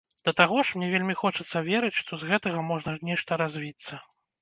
Да 0.27 0.31
таго 0.39 0.63
ж, 0.69 0.77
мне 0.81 0.87
вельмі 0.93 1.15
хочацца 1.21 1.63
верыць, 1.69 1.93
што 2.01 2.13
з 2.25 2.33
гэтага 2.33 2.67
можа 2.73 2.99
нешта 3.11 3.43
развіцца. 3.47 4.07